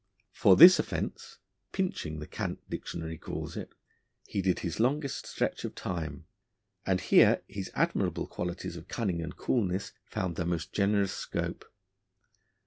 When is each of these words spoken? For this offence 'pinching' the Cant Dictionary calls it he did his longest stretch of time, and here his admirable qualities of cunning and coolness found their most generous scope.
For 0.31 0.55
this 0.55 0.79
offence 0.79 1.37
'pinching' 1.73 2.17
the 2.17 2.25
Cant 2.25 2.67
Dictionary 2.67 3.19
calls 3.19 3.55
it 3.55 3.75
he 4.25 4.41
did 4.41 4.61
his 4.61 4.79
longest 4.79 5.27
stretch 5.27 5.63
of 5.63 5.75
time, 5.75 6.25
and 6.87 6.99
here 6.99 7.43
his 7.47 7.69
admirable 7.75 8.25
qualities 8.25 8.75
of 8.77 8.87
cunning 8.87 9.21
and 9.21 9.37
coolness 9.37 9.91
found 10.07 10.37
their 10.37 10.47
most 10.47 10.73
generous 10.73 11.13
scope. 11.13 11.65